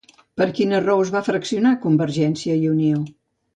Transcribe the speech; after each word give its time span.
Per 0.41 0.45
quina 0.59 0.79
raó 0.85 1.03
es 1.07 1.11
va 1.17 1.21
fraccionar 1.27 1.75
Convergència 1.85 2.59
i 2.65 2.75
Unió? 2.75 3.07